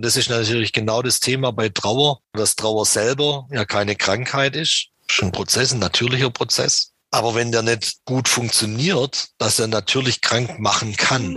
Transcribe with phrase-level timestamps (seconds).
[0.00, 4.56] Und das ist natürlich genau das Thema bei Trauer, dass Trauer selber ja keine Krankheit
[4.56, 6.94] ist, schon ein Prozess, ein natürlicher Prozess.
[7.10, 11.34] Aber wenn der nicht gut funktioniert, dass er natürlich krank machen kann.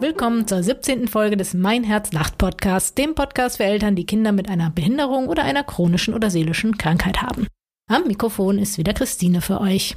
[0.00, 1.08] Willkommen zur 17.
[1.08, 5.28] Folge des Mein Herz lacht Podcasts, dem Podcast für Eltern, die Kinder mit einer Behinderung
[5.28, 7.46] oder einer chronischen oder seelischen Krankheit haben.
[7.88, 9.96] Am Mikrofon ist wieder Christine für euch.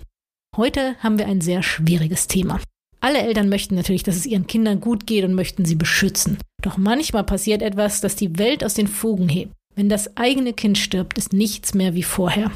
[0.57, 2.60] Heute haben wir ein sehr schwieriges Thema.
[3.01, 6.37] Alle Eltern möchten natürlich, dass es ihren Kindern gut geht und möchten sie beschützen.
[6.61, 9.54] Doch manchmal passiert etwas, das die Welt aus den Fugen hebt.
[9.75, 12.51] Wenn das eigene Kind stirbt, ist nichts mehr wie vorher.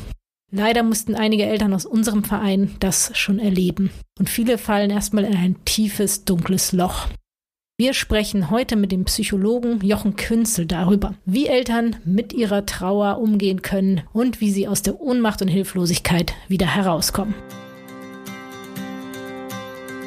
[0.52, 3.90] Leider mussten einige Eltern aus unserem Verein das schon erleben.
[4.20, 7.08] Und viele fallen erstmal in ein tiefes, dunkles Loch.
[7.80, 13.62] Wir sprechen heute mit dem Psychologen Jochen Künzel darüber, wie Eltern mit ihrer Trauer umgehen
[13.64, 17.34] können und wie sie aus der Ohnmacht und Hilflosigkeit wieder herauskommen.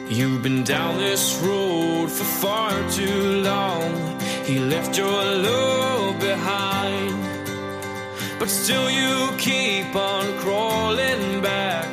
[0.09, 4.21] You've been down this road for far too long.
[4.45, 7.17] He left your love behind.
[8.39, 11.89] But still you keep on crawling back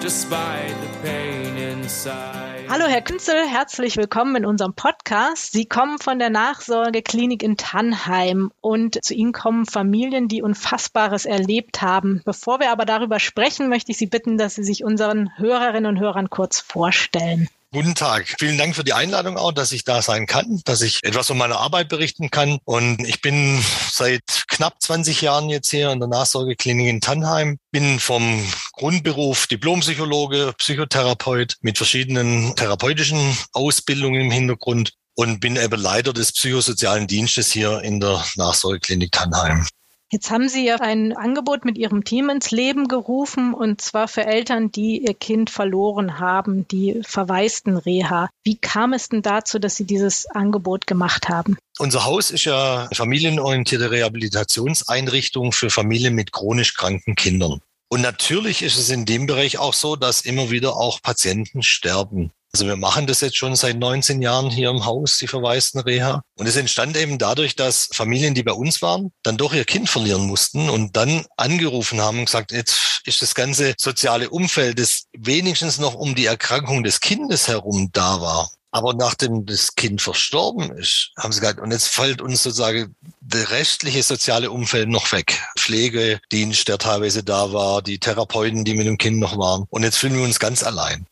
[0.00, 2.68] despite the pain inside.
[2.70, 5.52] Hallo Herr Künzel, herzlich willkommen in unserem Podcast.
[5.52, 11.82] Sie kommen von der Nachsorgeklinik in Tannheim und zu Ihnen kommen Familien, die Unfassbares erlebt
[11.82, 12.22] haben.
[12.24, 16.00] Bevor wir aber darüber sprechen, möchte ich Sie bitten, dass Sie sich unseren Hörerinnen und
[16.00, 17.48] Hörern kurz vorstellen.
[17.70, 18.34] Guten Tag.
[18.38, 21.36] Vielen Dank für die Einladung auch, dass ich da sein kann, dass ich etwas von
[21.36, 22.58] meiner Arbeit berichten kann.
[22.64, 27.58] Und ich bin seit knapp 20 Jahren jetzt hier in der Nachsorgeklinik in Tannheim.
[27.70, 36.14] Bin vom Grundberuf Diplompsychologe, Psychotherapeut mit verschiedenen therapeutischen Ausbildungen im Hintergrund und bin eben Leiter
[36.14, 39.66] des psychosozialen Dienstes hier in der Nachsorgeklinik Tannheim.
[40.10, 44.24] Jetzt haben Sie ja ein Angebot mit Ihrem Team ins Leben gerufen und zwar für
[44.24, 48.30] Eltern, die ihr Kind verloren haben, die verwaisten Reha.
[48.42, 51.58] Wie kam es denn dazu, dass Sie dieses Angebot gemacht haben?
[51.78, 57.60] Unser Haus ist ja familienorientierte Rehabilitationseinrichtung für Familien mit chronisch kranken Kindern.
[57.90, 62.32] Und natürlich ist es in dem Bereich auch so, dass immer wieder auch Patienten sterben.
[62.52, 66.22] Also wir machen das jetzt schon seit 19 Jahren hier im Haus, die verwaisten Reha.
[66.36, 69.88] Und es entstand eben dadurch, dass Familien, die bei uns waren, dann doch ihr Kind
[69.88, 75.04] verlieren mussten und dann angerufen haben und gesagt, jetzt ist das ganze soziale Umfeld, das
[75.16, 78.50] wenigstens noch um die Erkrankung des Kindes herum da war.
[78.70, 83.50] Aber nachdem das Kind verstorben ist, haben sie gesagt, und jetzt fällt uns sozusagen der
[83.50, 85.42] restliche soziale Umfeld noch weg.
[85.58, 89.64] Pflegedienst, der teilweise da war, die Therapeuten, die mit dem Kind noch waren.
[89.70, 91.06] Und jetzt fühlen wir uns ganz allein.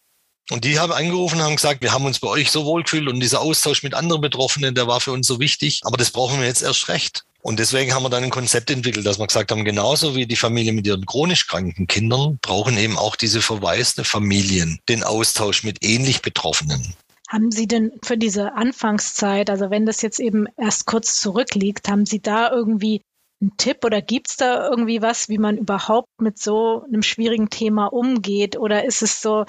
[0.50, 3.08] Und die haben angerufen und haben gesagt, wir haben uns bei euch so wohl gefühlt
[3.08, 6.38] und dieser Austausch mit anderen Betroffenen, der war für uns so wichtig, aber das brauchen
[6.38, 7.24] wir jetzt erst recht.
[7.42, 10.36] Und deswegen haben wir dann ein Konzept entwickelt, dass wir gesagt haben, genauso wie die
[10.36, 15.84] Familie mit ihren chronisch kranken Kindern, brauchen eben auch diese verwaiste Familien den Austausch mit
[15.84, 16.94] ähnlich Betroffenen.
[17.28, 22.06] Haben Sie denn für diese Anfangszeit, also wenn das jetzt eben erst kurz zurückliegt, haben
[22.06, 23.02] Sie da irgendwie
[23.40, 27.50] einen Tipp oder gibt es da irgendwie was, wie man überhaupt mit so einem schwierigen
[27.50, 28.56] Thema umgeht?
[28.56, 29.44] Oder ist es so,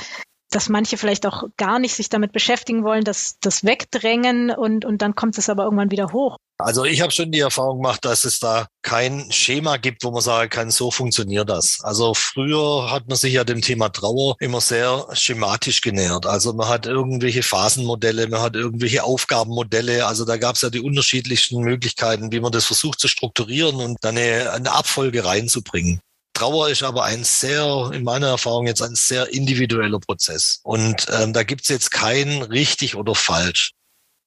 [0.49, 5.01] dass manche vielleicht auch gar nicht sich damit beschäftigen wollen, dass das wegdrängen und, und
[5.01, 6.37] dann kommt es aber irgendwann wieder hoch.
[6.59, 10.23] Also ich habe schon die Erfahrung gemacht, dass es da kein Schema gibt, wo man
[10.23, 11.81] sagen kann, so funktioniert das.
[11.83, 16.25] Also früher hat man sich ja dem Thema Trauer immer sehr schematisch genähert.
[16.25, 20.07] Also man hat irgendwelche Phasenmodelle, man hat irgendwelche Aufgabenmodelle.
[20.07, 23.97] Also da gab es ja die unterschiedlichsten Möglichkeiten, wie man das versucht zu strukturieren und
[24.01, 25.99] dann eine, eine Abfolge reinzubringen.
[26.37, 30.59] Trauer ist aber ein sehr, in meiner Erfahrung jetzt ein sehr individueller Prozess.
[30.61, 33.71] Und ähm, da gibt's jetzt kein richtig oder falsch.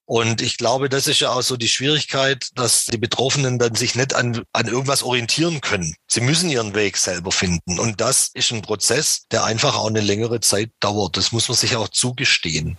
[0.03, 3.95] Und ich glaube, das ist ja auch so die Schwierigkeit, dass die Betroffenen dann sich
[3.95, 5.95] nicht an, an irgendwas orientieren können.
[6.05, 7.79] Sie müssen ihren Weg selber finden.
[7.79, 11.15] Und das ist ein Prozess, der einfach auch eine längere Zeit dauert.
[11.15, 12.77] Das muss man sich auch zugestehen.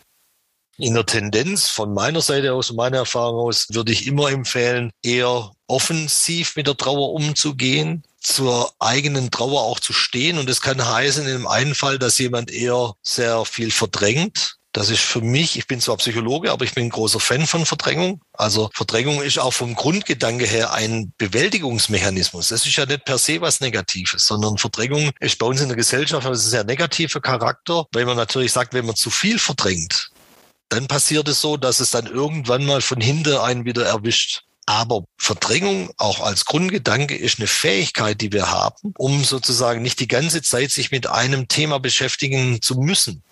[0.76, 5.52] In der Tendenz von meiner Seite aus, meiner Erfahrung aus, würde ich immer empfehlen, eher
[5.68, 10.38] offensiv mit der Trauer umzugehen, zur eigenen Trauer auch zu stehen.
[10.38, 14.56] Und das kann heißen, in dem einen Fall, dass jemand eher sehr viel verdrängt.
[14.74, 17.66] Das ist für mich, ich bin zwar Psychologe, aber ich bin ein großer Fan von
[17.66, 18.22] Verdrängung.
[18.32, 22.48] Also Verdrängung ist auch vom Grundgedanke her ein Bewältigungsmechanismus.
[22.48, 25.76] Das ist ja nicht per se was Negatives, sondern Verdrängung ist bei uns in der
[25.76, 30.10] Gesellschaft ein sehr negativer Charakter, weil man natürlich sagt, wenn man zu viel verdrängt,
[30.70, 34.44] dann passiert es so, dass es dann irgendwann mal von hinten einen wieder erwischt.
[34.66, 40.08] Aber Verdrängung auch als Grundgedanke ist eine Fähigkeit, die wir haben, um sozusagen nicht die
[40.08, 43.22] ganze Zeit sich mit einem Thema beschäftigen zu müssen.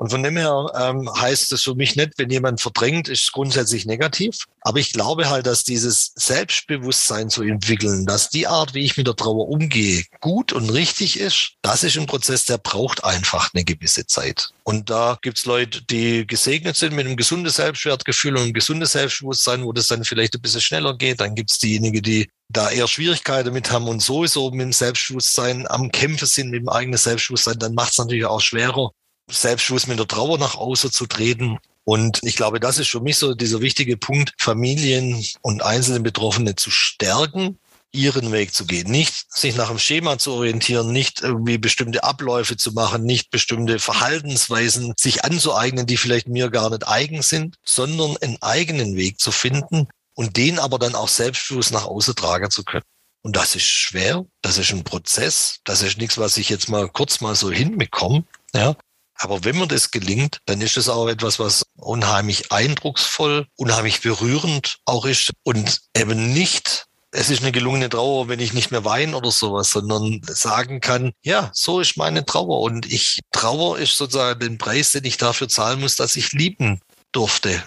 [0.00, 3.84] Und von dem her ähm, heißt es für mich nicht, wenn jemand verdrängt, ist grundsätzlich
[3.84, 4.46] negativ.
[4.62, 9.06] Aber ich glaube halt, dass dieses Selbstbewusstsein zu entwickeln, dass die Art, wie ich mit
[9.06, 13.62] der Trauer umgehe, gut und richtig ist, das ist ein Prozess, der braucht einfach eine
[13.62, 14.48] gewisse Zeit.
[14.64, 19.64] Und da gibt's Leute, die gesegnet sind mit einem gesunden Selbstwertgefühl und einem gesunden Selbstbewusstsein,
[19.64, 21.20] wo das dann vielleicht ein bisschen schneller geht.
[21.20, 25.92] Dann gibt's diejenigen, die da eher Schwierigkeiten damit haben und sowieso mit dem Selbstbewusstsein am
[25.92, 28.92] Kämpfen sind, mit dem eigenen Selbstbewusstsein, dann macht's natürlich auch schwerer,
[29.30, 31.58] Selbstschluss mit der Trauer nach außen zu treten.
[31.84, 36.54] Und ich glaube, das ist für mich so dieser wichtige Punkt, Familien und einzelne Betroffene
[36.54, 37.58] zu stärken,
[37.92, 38.90] ihren Weg zu gehen.
[38.90, 43.78] Nicht sich nach dem Schema zu orientieren, nicht irgendwie bestimmte Abläufe zu machen, nicht bestimmte
[43.78, 49.32] Verhaltensweisen sich anzueignen, die vielleicht mir gar nicht eigen sind, sondern einen eigenen Weg zu
[49.32, 52.84] finden und den aber dann auch selbstbewusst nach außen tragen zu können.
[53.22, 56.88] Und das ist schwer, das ist ein Prozess, das ist nichts, was ich jetzt mal
[56.88, 58.24] kurz mal so hinbekomme.
[58.54, 58.76] Ja,
[59.20, 64.78] aber wenn mir das gelingt, dann ist es auch etwas, was unheimlich eindrucksvoll, unheimlich berührend
[64.86, 69.16] auch ist und eben nicht es ist eine gelungene Trauer, wenn ich nicht mehr weine
[69.16, 72.60] oder sowas, sondern sagen kann, ja, so ist meine Trauer.
[72.60, 76.80] Und ich, Trauer ist sozusagen den Preis, den ich dafür zahlen muss, dass ich lieben
[77.10, 77.62] durfte.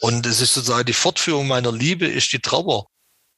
[0.00, 2.86] Und es ist sozusagen die Fortführung meiner Liebe ist die Trauer.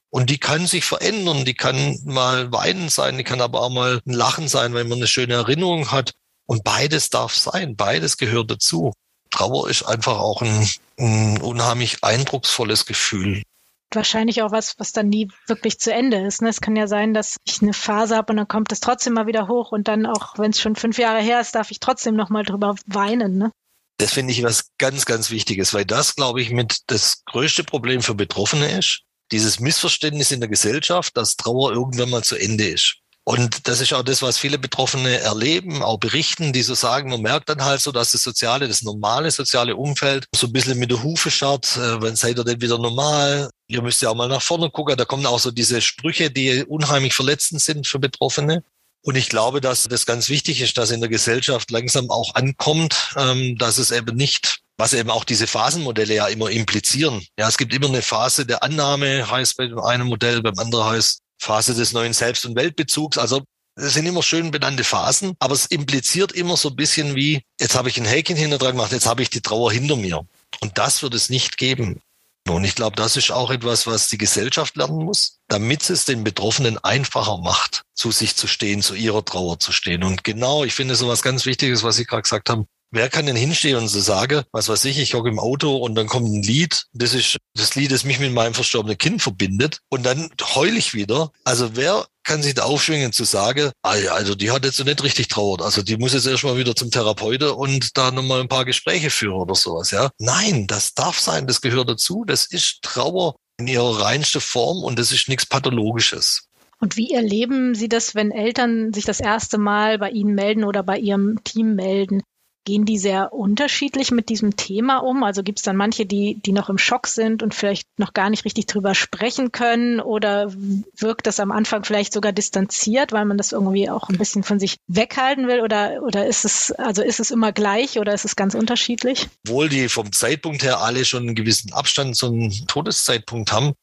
[0.09, 4.01] Und die kann sich verändern, die kann mal weinen sein, die kann aber auch mal
[4.05, 6.13] ein Lachen sein, wenn man eine schöne Erinnerung hat.
[6.49, 8.91] Und beides darf sein, beides gehört dazu.
[9.29, 10.67] Trauer ist einfach auch ein,
[10.97, 13.43] ein unheimlich eindrucksvolles Gefühl
[13.91, 16.41] wahrscheinlich auch was, was dann nie wirklich zu Ende ist.
[16.41, 16.49] Ne?
[16.49, 19.25] Es kann ja sein, dass ich eine Phase habe und dann kommt es trotzdem mal
[19.25, 22.15] wieder hoch und dann auch, wenn es schon fünf Jahre her ist, darf ich trotzdem
[22.15, 23.37] noch mal drüber weinen.
[23.37, 23.51] Ne?
[23.97, 28.01] Das finde ich was ganz, ganz Wichtiges, weil das, glaube ich, mit das größte Problem
[28.01, 29.01] für Betroffene ist.
[29.31, 32.97] Dieses Missverständnis in der Gesellschaft, dass Trauer irgendwann mal zu Ende ist.
[33.29, 37.21] Und das ist auch das, was viele Betroffene erleben, auch berichten, die so sagen, man
[37.21, 40.89] merkt dann halt so, dass das soziale, das normale soziale Umfeld so ein bisschen mit
[40.89, 43.51] der Hufe schaut, äh, wann seid ihr denn wieder normal?
[43.67, 44.97] Ihr müsst ja auch mal nach vorne gucken.
[44.97, 48.63] Da kommen auch so diese Sprüche, die unheimlich verletzend sind für Betroffene.
[49.03, 53.13] Und ich glaube, dass das ganz wichtig ist, dass in der Gesellschaft langsam auch ankommt,
[53.15, 57.23] ähm, dass es eben nicht was eben auch diese Phasenmodelle ja immer implizieren.
[57.37, 61.19] Ja, es gibt immer eine Phase der Annahme, heißt bei einem Modell, beim anderen heißt
[61.39, 63.17] Phase des neuen Selbst- und Weltbezugs.
[63.17, 63.43] Also
[63.75, 67.75] das sind immer schön benannte Phasen, aber es impliziert immer so ein bisschen wie, jetzt
[67.75, 70.25] habe ich ein Häkchen hinter dran gemacht, jetzt habe ich die Trauer hinter mir.
[70.59, 72.01] Und das wird es nicht geben.
[72.47, 76.23] Und ich glaube, das ist auch etwas, was die Gesellschaft lernen muss, damit es den
[76.23, 80.03] Betroffenen einfacher macht, zu sich zu stehen, zu ihrer Trauer zu stehen.
[80.03, 83.27] Und genau, ich finde so was ganz Wichtiges, was Sie gerade gesagt haben, Wer kann
[83.27, 86.27] denn hinstehen und so sagen, was weiß ich, ich hocke im Auto und dann kommt
[86.27, 90.31] ein Lied, das ist das Lied, das mich mit meinem verstorbenen Kind verbindet und dann
[90.55, 91.31] heul ich wieder.
[91.43, 95.03] Also wer kann sich da aufschwingen zu sagen, ah also die hat jetzt so nicht
[95.03, 95.61] richtig trauert.
[95.61, 99.35] Also die muss jetzt erstmal wieder zum Therapeuten und da nochmal ein paar Gespräche führen
[99.35, 100.09] oder sowas, ja.
[100.17, 102.25] Nein, das darf sein, das gehört dazu.
[102.25, 106.47] Das ist Trauer in ihrer reinsten Form und das ist nichts Pathologisches.
[106.79, 110.81] Und wie erleben Sie das, wenn Eltern sich das erste Mal bei Ihnen melden oder
[110.81, 112.23] bei Ihrem Team melden?
[112.65, 115.23] Gehen die sehr unterschiedlich mit diesem Thema um?
[115.23, 118.29] Also gibt es dann manche, die, die noch im Schock sind und vielleicht noch gar
[118.29, 119.99] nicht richtig drüber sprechen können?
[119.99, 120.53] Oder
[120.97, 124.59] wirkt das am Anfang vielleicht sogar distanziert, weil man das irgendwie auch ein bisschen von
[124.59, 125.61] sich weghalten will?
[125.61, 129.27] Oder, oder ist es, also ist es immer gleich oder ist es ganz unterschiedlich?
[129.47, 133.73] Obwohl die vom Zeitpunkt her alle schon einen gewissen Abstand zum Todeszeitpunkt haben,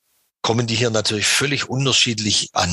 [0.43, 2.71] kommen die hier natürlich völlig unterschiedlich an.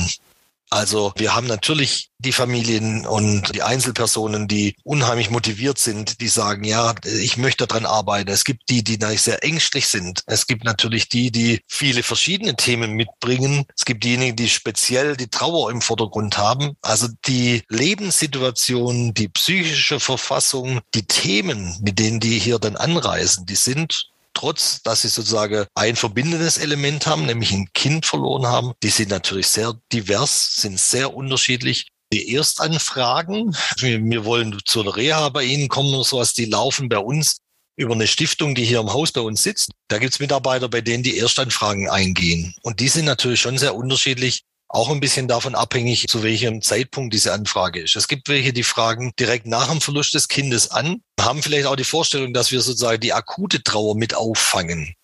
[0.74, 6.64] Also wir haben natürlich die Familien und die Einzelpersonen, die unheimlich motiviert sind, die sagen,
[6.64, 8.28] ja, ich möchte daran arbeiten.
[8.28, 10.24] Es gibt die, die sehr ängstlich sind.
[10.26, 13.66] Es gibt natürlich die, die viele verschiedene Themen mitbringen.
[13.76, 16.72] Es gibt diejenigen, die speziell die Trauer im Vordergrund haben.
[16.82, 23.54] Also die Lebenssituation, die psychische Verfassung, die Themen, mit denen die hier dann anreisen, die
[23.54, 28.72] sind trotz dass sie sozusagen ein verbindendes Element haben, nämlich ein Kind verloren haben.
[28.82, 31.88] Die sind natürlich sehr divers, sind sehr unterschiedlich.
[32.12, 36.98] Die Erstanfragen, wir wollen zu einer Reha bei Ihnen kommen oder sowas, die laufen bei
[36.98, 37.38] uns
[37.76, 39.70] über eine Stiftung, die hier im Haus bei uns sitzt.
[39.88, 42.54] Da gibt's Mitarbeiter, bei denen die Erstanfragen eingehen.
[42.62, 47.14] Und die sind natürlich schon sehr unterschiedlich, auch ein bisschen davon abhängig, zu welchem Zeitpunkt
[47.14, 47.94] diese Anfrage ist.
[47.94, 51.76] Es gibt welche, die fragen direkt nach dem Verlust des Kindes an, haben vielleicht auch
[51.76, 54.94] die Vorstellung, dass wir sozusagen die akute Trauer mit auffangen.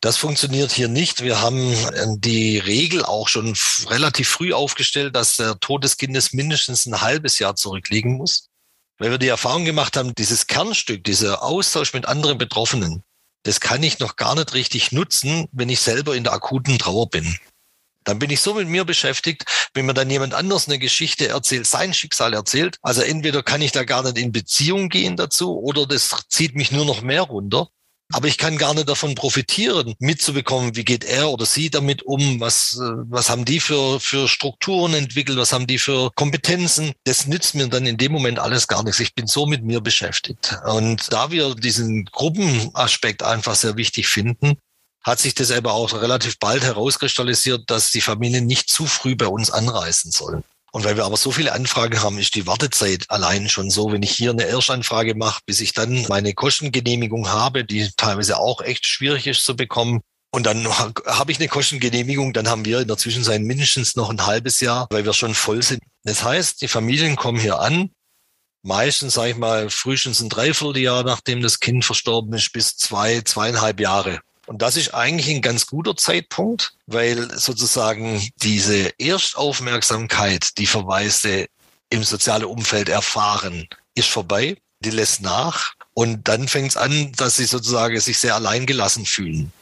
[0.00, 1.24] Das funktioniert hier nicht.
[1.24, 3.56] Wir haben äh, die Regel auch schon
[3.88, 8.46] relativ früh aufgestellt, dass der Tod des Kindes mindestens ein halbes Jahr zurückliegen muss.
[8.98, 13.02] Weil wir die Erfahrung gemacht haben, dieses Kernstück, dieser Austausch mit anderen Betroffenen,
[13.42, 17.10] das kann ich noch gar nicht richtig nutzen, wenn ich selber in der akuten Trauer
[17.10, 17.36] bin.
[18.06, 19.44] Dann bin ich so mit mir beschäftigt,
[19.74, 22.78] wenn mir dann jemand anders eine Geschichte erzählt, sein Schicksal erzählt.
[22.80, 26.70] Also entweder kann ich da gar nicht in Beziehung gehen dazu oder das zieht mich
[26.70, 27.68] nur noch mehr runter.
[28.12, 32.38] Aber ich kann gar nicht davon profitieren, mitzubekommen, wie geht er oder sie damit um,
[32.38, 36.92] was, äh, was haben die für, für Strukturen entwickelt, was haben die für Kompetenzen.
[37.02, 39.00] Das nützt mir dann in dem Moment alles gar nichts.
[39.00, 40.56] Ich bin so mit mir beschäftigt.
[40.66, 44.56] Und da wir diesen Gruppenaspekt einfach sehr wichtig finden,
[45.06, 49.28] hat sich das aber auch relativ bald herauskristallisiert, dass die Familien nicht zu früh bei
[49.28, 50.42] uns anreisen sollen.
[50.72, 54.02] Und weil wir aber so viele Anfragen haben, ist die Wartezeit allein schon so, wenn
[54.02, 58.84] ich hier eine Erstanfrage mache, bis ich dann meine Kostengenehmigung habe, die teilweise auch echt
[58.84, 60.00] schwierig ist zu bekommen.
[60.32, 60.66] Und dann
[61.06, 64.88] habe ich eine Kostengenehmigung, dann haben wir in der Zwischenzeit mindestens noch ein halbes Jahr,
[64.90, 65.82] weil wir schon voll sind.
[66.02, 67.90] Das heißt, die Familien kommen hier an,
[68.62, 73.78] meistens, sage ich mal, frühestens ein Dreivierteljahr, nachdem das Kind verstorben ist, bis zwei, zweieinhalb
[73.78, 74.20] Jahre.
[74.46, 81.46] Und das ist eigentlich ein ganz guter Zeitpunkt, weil sozusagen diese Erstaufmerksamkeit, die Verweise
[81.90, 84.56] im sozialen Umfeld erfahren, ist vorbei.
[84.80, 85.74] Die lässt nach.
[85.94, 89.52] Und dann fängt es an, dass sie sozusagen sich sehr alleingelassen fühlen.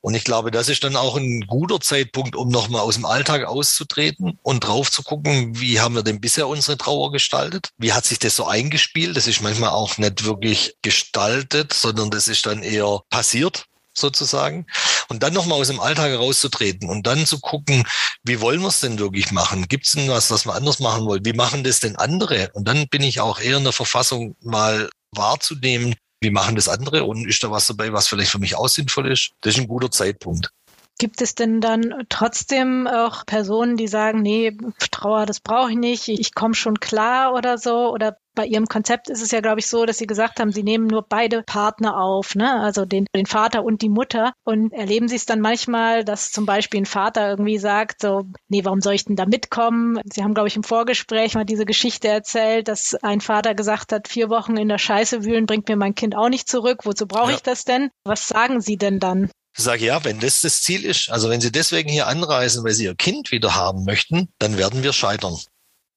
[0.00, 3.44] Und ich glaube, das ist dann auch ein guter Zeitpunkt, um nochmal aus dem Alltag
[3.44, 7.70] auszutreten und drauf zu gucken, wie haben wir denn bisher unsere Trauer gestaltet?
[7.78, 9.16] Wie hat sich das so eingespielt?
[9.16, 13.67] Das ist manchmal auch nicht wirklich gestaltet, sondern das ist dann eher passiert
[14.00, 14.66] sozusagen.
[15.08, 17.84] Und dann nochmal aus dem Alltag herauszutreten und dann zu gucken,
[18.24, 19.68] wie wollen wir es denn wirklich machen?
[19.68, 21.24] Gibt es denn was, was wir anders machen wollen?
[21.24, 22.50] Wie machen das denn andere?
[22.54, 27.04] Und dann bin ich auch eher in der Verfassung, mal wahrzunehmen, wie machen das andere
[27.04, 29.30] und ist da was dabei, was vielleicht für mich auch sinnvoll ist?
[29.40, 30.50] Das ist ein guter Zeitpunkt.
[30.98, 34.56] Gibt es denn dann trotzdem auch Personen, die sagen, nee,
[34.90, 37.92] Trauer, das brauche ich nicht, ich komme schon klar oder so?
[37.92, 40.62] Oder bei Ihrem Konzept ist es ja, glaube ich, so, dass Sie gesagt haben, Sie
[40.62, 42.60] nehmen nur beide Partner auf, ne?
[42.60, 44.32] also den, den Vater und die Mutter.
[44.44, 48.64] Und erleben Sie es dann manchmal, dass zum Beispiel ein Vater irgendwie sagt, so, nee,
[48.64, 50.00] warum soll ich denn da mitkommen?
[50.04, 54.06] Sie haben, glaube ich, im Vorgespräch mal diese Geschichte erzählt, dass ein Vater gesagt hat,
[54.06, 56.80] vier Wochen in der Scheiße wühlen bringt mir mein Kind auch nicht zurück.
[56.84, 57.36] Wozu brauche ja.
[57.36, 57.90] ich das denn?
[58.04, 59.30] Was sagen Sie denn dann?
[59.58, 62.74] Ich sage, ja, wenn das das Ziel ist, also wenn Sie deswegen hier anreisen, weil
[62.74, 65.36] Sie Ihr Kind wieder haben möchten, dann werden wir scheitern.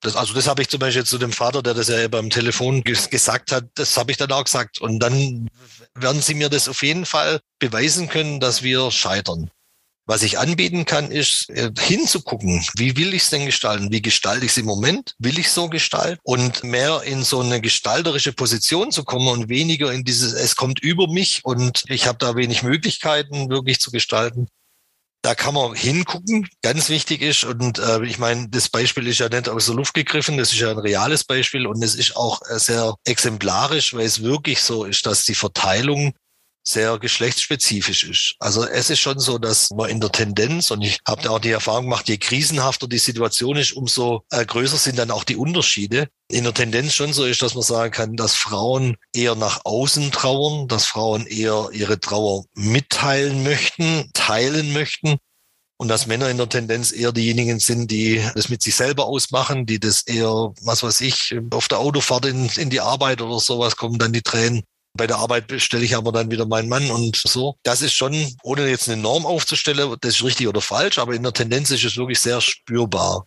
[0.01, 2.84] Das, also das habe ich zum Beispiel zu dem Vater, der das ja beim Telefon
[2.84, 4.82] gesagt hat, das habe ich dann auch gesagt.
[4.82, 5.48] Und dann
[5.94, 9.51] werden Sie mir das auf jeden Fall beweisen können, dass wir scheitern.
[10.12, 13.94] Was ich anbieten kann, ist äh, hinzugucken, wie will ich es denn gestalten?
[13.94, 15.15] Wie gestalte ich es im Moment?
[15.20, 16.20] Will ich so gestalten?
[16.24, 20.82] Und mehr in so eine gestalterische Position zu kommen und weniger in dieses, es kommt
[20.82, 24.50] über mich und ich habe da wenig Möglichkeiten wirklich zu gestalten.
[25.22, 27.46] Da kann man hingucken, ganz wichtig ist.
[27.46, 30.60] Und äh, ich meine, das Beispiel ist ja nicht aus der Luft gegriffen, das ist
[30.60, 34.84] ja ein reales Beispiel und es ist auch äh, sehr exemplarisch, weil es wirklich so
[34.84, 36.12] ist, dass die Verteilung
[36.63, 38.36] sehr geschlechtsspezifisch ist.
[38.39, 41.39] Also es ist schon so, dass man in der Tendenz, und ich habe da auch
[41.39, 45.36] die Erfahrung gemacht, je krisenhafter die Situation ist, umso äh, größer sind dann auch die
[45.36, 46.08] Unterschiede.
[46.30, 50.12] In der Tendenz schon so ist, dass man sagen kann, dass Frauen eher nach außen
[50.12, 55.18] trauern, dass Frauen eher ihre Trauer mitteilen möchten, teilen möchten.
[55.77, 59.65] Und dass Männer in der Tendenz eher diejenigen sind, die das mit sich selber ausmachen,
[59.65, 63.75] die das eher, was weiß ich, auf der Autofahrt in, in die Arbeit oder sowas
[63.77, 64.62] kommen dann die Tränen
[64.93, 67.55] bei der Arbeit stelle ich aber dann wieder meinen Mann und so.
[67.63, 71.24] Das ist schon, ohne jetzt eine Norm aufzustellen, das ist richtig oder falsch, aber in
[71.24, 73.25] der Tendenz ist es wirklich sehr spürbar.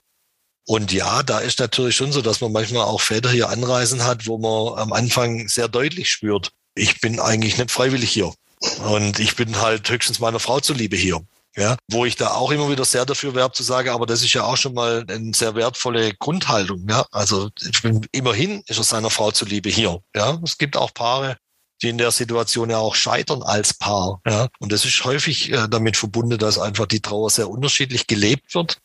[0.66, 4.26] Und ja, da ist natürlich schon so, dass man manchmal auch Väter hier anreisen hat,
[4.26, 8.33] wo man am Anfang sehr deutlich spürt, ich bin eigentlich nicht freiwillig hier.
[8.87, 11.21] Und ich bin halt höchstens meiner Frau zuliebe hier.
[11.56, 14.33] Ja, wo ich da auch immer wieder sehr dafür werbe zu sagen, aber das ist
[14.33, 16.85] ja auch schon mal eine sehr wertvolle Grundhaltung.
[16.88, 20.00] Ja, also ich bin immerhin ist er seiner Frau zuliebe hier.
[20.16, 21.37] Ja, es gibt auch Paare,
[21.83, 24.21] die in der Situation ja auch scheitern als Paar.
[24.26, 24.49] Ja.
[24.59, 28.78] Und das ist häufig äh, damit verbunden, dass einfach die Trauer sehr unterschiedlich gelebt wird,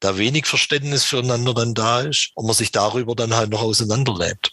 [0.00, 4.52] da wenig Verständnis füreinander dann da ist und man sich darüber dann halt noch auseinanderlebt.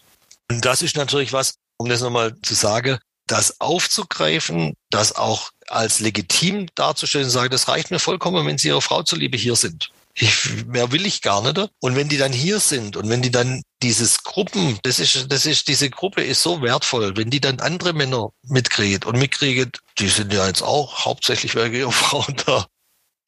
[0.50, 6.00] Und das ist natürlich was, um das nochmal zu sagen, das aufzugreifen, das auch als
[6.00, 9.92] legitim darzustellen und sagen, das reicht mir vollkommen, wenn Sie Ihrer Frau zuliebe hier sind.
[10.22, 11.72] Ich, mehr will ich gar nicht.
[11.80, 15.46] Und wenn die dann hier sind und wenn die dann dieses Gruppen, das ist, das
[15.46, 20.10] ist, diese Gruppe ist so wertvoll, wenn die dann andere Männer mitkriegen und mitkriegen, die
[20.10, 22.66] sind ja jetzt auch hauptsächlich wegen ihrer Frau da.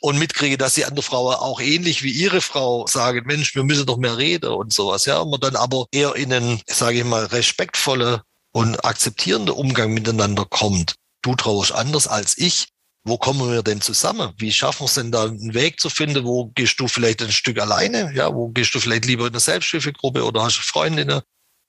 [0.02, 3.86] Und mitkriege, dass die andere Frau auch ähnlich wie ihre Frau sagen, Mensch, wir müssen
[3.86, 5.20] doch mehr reden und sowas, ja.
[5.20, 10.46] Und man dann aber eher in einen, sage ich mal, respektvolle und akzeptierende Umgang miteinander
[10.46, 10.96] kommt.
[11.22, 12.68] Du trauerst anders als ich
[13.04, 14.34] wo kommen wir denn zusammen?
[14.38, 16.24] Wie schaffen wir es denn da einen Weg zu finden?
[16.24, 18.14] Wo gehst du vielleicht ein Stück alleine?
[18.14, 21.22] Ja, wo gehst du vielleicht lieber in eine Selbsthilfegruppe oder hast du Freundinnen?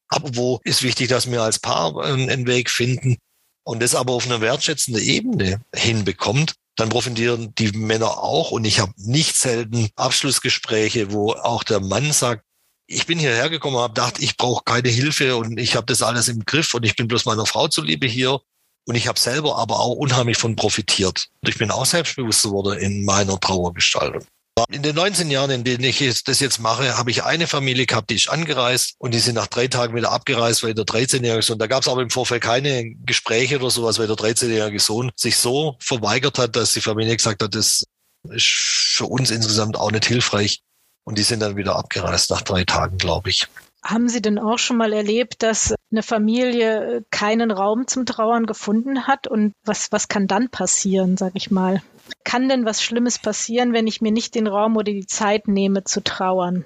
[0.08, 3.16] Aber wo ist wichtig, dass wir als Paar einen Weg finden
[3.64, 8.50] und das aber auf einer wertschätzenden Ebene hinbekommt, dann profitieren die Männer auch.
[8.50, 12.44] Und ich habe nicht selten Abschlussgespräche, wo auch der Mann sagt,
[12.86, 16.28] ich bin hierher gekommen habe gedacht, ich brauche keine Hilfe und ich habe das alles
[16.28, 18.40] im Griff und ich bin bloß meiner Frau zuliebe hier.
[18.86, 21.28] Und ich habe selber aber auch unheimlich von profitiert.
[21.40, 24.24] Und ich bin auch selbstbewusst geworden in meiner Trauergestaltung.
[24.70, 28.10] In den 19 Jahren, in denen ich das jetzt mache, habe ich eine Familie gehabt,
[28.10, 31.58] die ist angereist und die sind nach drei Tagen wieder abgereist, weil der 13-jährige Sohn,
[31.58, 35.38] da gab es aber im Vorfeld keine Gespräche oder sowas, weil der 13-jährige Sohn sich
[35.38, 37.84] so verweigert hat, dass die Familie gesagt hat, das
[38.28, 40.60] ist für uns insgesamt auch nicht hilfreich.
[41.04, 43.48] Und die sind dann wieder abgereist nach drei Tagen, glaube ich.
[43.82, 49.06] Haben Sie denn auch schon mal erlebt, dass eine Familie keinen Raum zum Trauern gefunden
[49.06, 49.26] hat?
[49.26, 51.82] Und was, was kann dann passieren, sag ich mal?
[52.24, 55.84] Kann denn was Schlimmes passieren, wenn ich mir nicht den Raum oder die Zeit nehme
[55.84, 56.64] zu trauern?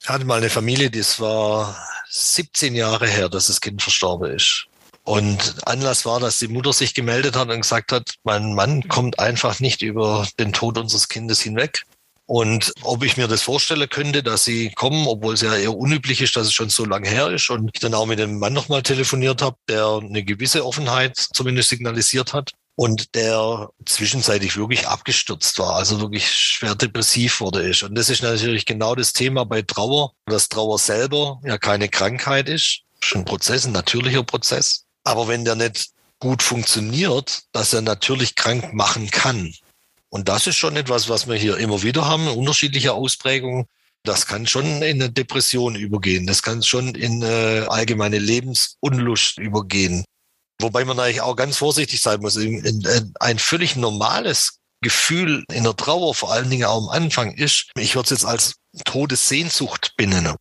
[0.00, 1.76] Ich hatte mal eine Familie, das war
[2.10, 4.66] 17 Jahre her, dass das Kind verstorben ist.
[5.04, 9.20] Und Anlass war, dass die Mutter sich gemeldet hat und gesagt hat, mein Mann kommt
[9.20, 11.82] einfach nicht über den Tod unseres Kindes hinweg.
[12.26, 16.20] Und ob ich mir das vorstellen könnte, dass sie kommen, obwohl es ja eher unüblich
[16.20, 17.48] ist, dass es schon so lange her ist.
[17.50, 21.68] Und ich dann auch mit dem Mann nochmal telefoniert habe, der eine gewisse Offenheit zumindest
[21.68, 27.82] signalisiert hat und der zwischenzeitlich wirklich abgestürzt war, also wirklich schwer depressiv wurde ist.
[27.82, 32.48] Und das ist natürlich genau das Thema bei Trauer, dass Trauer selber ja keine Krankheit
[32.48, 34.84] ist, schon ein Prozess, ein natürlicher Prozess.
[35.04, 39.54] Aber wenn der nicht gut funktioniert, dass er natürlich krank machen kann.
[40.08, 43.66] Und das ist schon etwas, was wir hier immer wieder haben, unterschiedliche Ausprägungen.
[44.04, 46.26] Das kann schon in eine Depression übergehen.
[46.26, 50.04] Das kann schon in eine allgemeine Lebensunlust übergehen.
[50.60, 52.38] Wobei man eigentlich auch ganz vorsichtig sein muss.
[53.18, 57.94] Ein völlig normales Gefühl in der Trauer, vor allen Dingen auch am Anfang, ist, ich
[57.94, 60.36] würde es jetzt als Todessehnsucht benennen.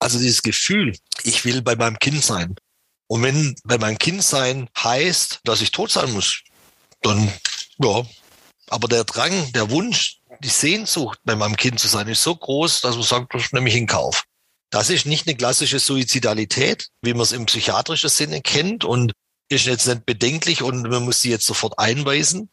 [0.00, 2.54] Also dieses Gefühl, ich will bei meinem Kind sein.
[3.08, 6.42] Und wenn bei meinem Kind sein heißt, dass ich tot sein muss,
[7.02, 7.32] dann
[7.82, 8.06] ja,
[8.70, 12.82] aber der Drang, der Wunsch, die Sehnsucht, bei meinem Kind zu sein, ist so groß,
[12.82, 14.24] dass man sagt, das nehme ich in Kauf.
[14.70, 19.12] Das ist nicht eine klassische Suizidalität, wie man es im psychiatrischen Sinne kennt und
[19.48, 22.50] ist jetzt nicht bedenklich und man muss sie jetzt sofort einweisen.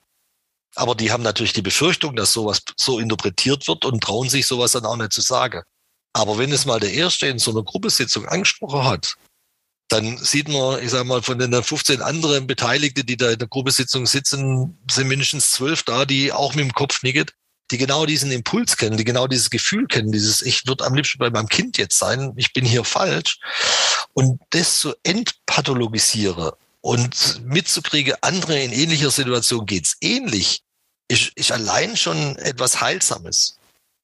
[0.76, 4.72] Aber die haben natürlich die Befürchtung, dass sowas so interpretiert wird und trauen sich sowas
[4.72, 5.64] dann auch nicht zu sagen.
[6.14, 9.16] Aber wenn es mal der Erste in so einer Gruppesitzung angesprochen hat,
[9.90, 13.48] dann sieht man, ich sage mal, von den 15 anderen Beteiligten, die da in der
[13.48, 17.26] Gruppesitzung sitzen, sind mindestens zwölf da, die auch mit dem Kopf nicken,
[17.72, 21.20] die genau diesen Impuls kennen, die genau dieses Gefühl kennen, dieses, ich würde am liebsten
[21.20, 23.40] bei meinem Kind jetzt sein, ich bin hier falsch.
[24.14, 30.62] Und das zu entpathologisieren und mitzukriegen, andere in ähnlicher Situation geht's ähnlich,
[31.08, 33.58] ist, ist allein schon etwas Heilsames.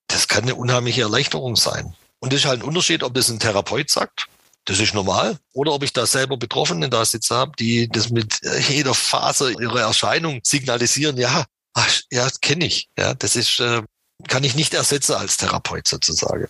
[0.07, 1.95] Das kann eine unheimliche Erleichterung sein.
[2.19, 4.27] Und das ist halt ein Unterschied, ob das ein Therapeut sagt
[4.65, 5.37] das ist normal.
[5.53, 9.81] Oder ob ich da selber Betroffene da sitzen habe, die das mit jeder Phase ihrer
[9.81, 12.89] Erscheinung signalisieren, ja, ach, ja, kenne ich.
[12.97, 13.81] Ja, das ist, äh,
[14.27, 16.47] kann ich nicht ersetzen als Therapeut sozusagen.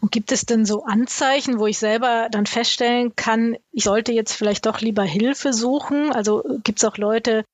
[0.00, 4.34] Und gibt es denn so Anzeichen, wo ich selber dann feststellen kann, ich sollte jetzt
[4.34, 6.12] vielleicht doch lieber Hilfe suchen?
[6.12, 7.44] Also gibt es auch Leute,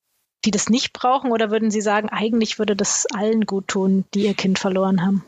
[0.44, 4.24] die das nicht brauchen oder würden Sie sagen, eigentlich würde das allen gut tun, die
[4.24, 5.24] ihr Kind verloren haben?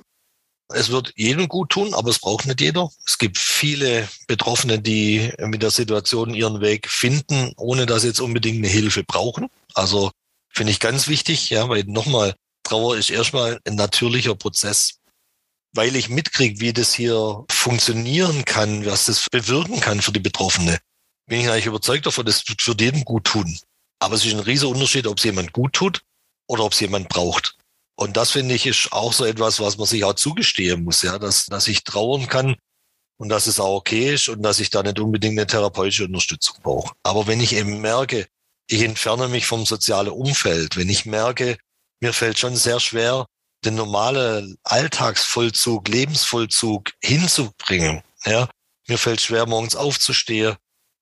[0.75, 2.91] Es wird jedem gut tun, aber es braucht nicht jeder.
[3.07, 8.21] Es gibt viele Betroffene, die mit der Situation ihren Weg finden, ohne dass sie jetzt
[8.21, 9.49] unbedingt eine Hilfe brauchen.
[9.75, 10.11] Also
[10.51, 14.99] finde ich ganz wichtig, ja, weil nochmal, Trauer ist erstmal ein natürlicher Prozess.
[15.75, 20.79] Weil ich mitkriege, wie das hier funktionieren kann, was das bewirken kann für die Betroffene,
[21.27, 23.59] bin ich eigentlich überzeugt davon, das wird für jeden gut tun.
[23.99, 26.03] Aber es ist ein riesiger Unterschied, ob es jemand gut tut
[26.47, 27.57] oder ob es jemand braucht.
[27.97, 31.19] Und das finde ich ist auch so etwas, was man sich auch zugestehen muss, ja,
[31.19, 32.57] dass, dass ich trauern kann
[33.19, 36.57] und dass es auch okay ist und dass ich da nicht unbedingt eine therapeutische Unterstützung
[36.63, 36.95] brauche.
[37.03, 38.27] Aber wenn ich eben merke,
[38.69, 41.59] ich entferne mich vom sozialen Umfeld, wenn ich merke,
[42.01, 43.27] mir fällt schon sehr schwer,
[43.65, 48.49] den normalen Alltagsvollzug, Lebensvollzug hinzubringen, ja,
[48.89, 50.57] mir fällt schwer, morgens aufzustehen.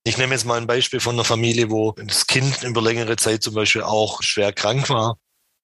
[0.05, 3.43] Ich nehme jetzt mal ein Beispiel von einer Familie, wo das Kind über längere Zeit
[3.43, 5.17] zum Beispiel auch schwer krank war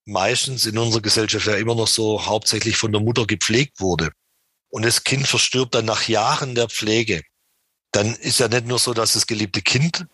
[0.06, 4.10] meistens in unserer Gesellschaft ja immer noch so hauptsächlich von der Mutter gepflegt wurde.
[4.70, 7.22] Und das Kind verstirbt dann nach Jahren der Pflege.
[7.92, 10.06] Dann ist ja nicht nur so, dass das geliebte Kind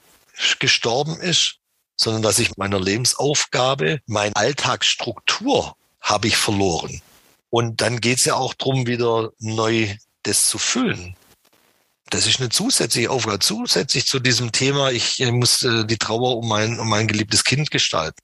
[0.58, 1.58] gestorben ist,
[1.96, 7.00] sondern dass ich meiner Lebensaufgabe, meine Alltagsstruktur habe ich verloren.
[7.50, 11.16] Und dann geht es ja auch darum, wieder neu das zu füllen.
[12.10, 16.48] Das ist eine zusätzliche Aufgabe, zusätzlich zu diesem Thema, ich muss äh, die Trauer um
[16.48, 18.18] mein, um mein geliebtes Kind gestalten.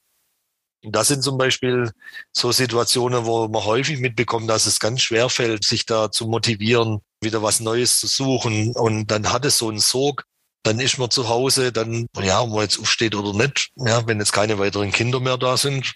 [0.88, 1.90] Und das sind zum Beispiel
[2.32, 7.00] so Situationen, wo man häufig mitbekommt, dass es ganz schwer fällt, sich da zu motivieren,
[7.20, 8.72] wieder was Neues zu suchen.
[8.72, 10.24] Und dann hat es so einen Sog.
[10.62, 14.18] Dann ist man zu Hause, dann, ja, ob man jetzt aufsteht oder nicht, ja, wenn
[14.18, 15.94] jetzt keine weiteren Kinder mehr da sind,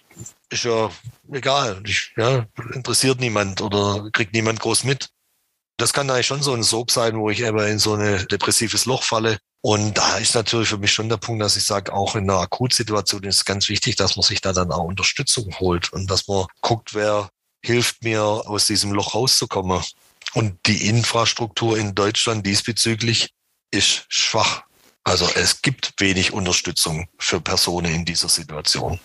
[0.51, 0.91] ist ja
[1.31, 1.81] egal.
[1.87, 5.09] Ich, ja, interessiert niemand oder kriegt niemand groß mit.
[5.77, 8.85] Das kann eigentlich schon so ein Sog sein, wo ich eben in so ein depressives
[8.85, 9.39] Loch falle.
[9.65, 12.41] Und da ist natürlich für mich schon der Punkt, dass ich sage, auch in einer
[12.41, 16.27] Akutsituation ist es ganz wichtig, dass man sich da dann auch Unterstützung holt und dass
[16.27, 17.29] man guckt, wer
[17.63, 19.81] hilft mir, aus diesem Loch rauszukommen.
[20.33, 23.29] Und die Infrastruktur in Deutschland diesbezüglich
[23.71, 24.63] ist schwach.
[25.05, 28.99] Also es gibt wenig Unterstützung für Personen in dieser Situation.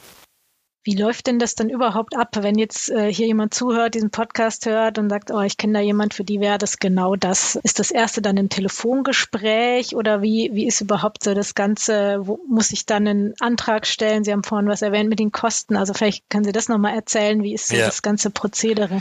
[0.84, 4.64] Wie läuft denn das dann überhaupt ab, wenn jetzt äh, hier jemand zuhört, diesen Podcast
[4.66, 7.56] hört und sagt, oh, ich kenne da jemand, für die wäre das genau das.
[7.56, 12.20] Ist das erste dann ein Telefongespräch oder wie, wie ist überhaupt so das Ganze?
[12.22, 14.24] Wo muss ich dann einen Antrag stellen?
[14.24, 15.76] Sie haben vorhin was erwähnt mit den Kosten.
[15.76, 17.42] Also vielleicht können Sie das nochmal erzählen.
[17.42, 17.86] Wie ist so ja.
[17.86, 19.00] das ganze Prozedere?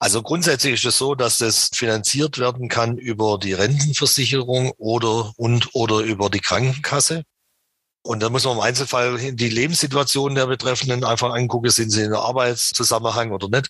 [0.00, 5.74] Also grundsätzlich ist es so, dass es finanziert werden kann über die Rentenversicherung oder und
[5.74, 7.24] oder über die Krankenkasse.
[8.08, 12.10] Und da muss man im Einzelfall die Lebenssituation der Betreffenden einfach angucken, sind sie in
[12.10, 13.68] der Arbeitszusammenhang oder nicht.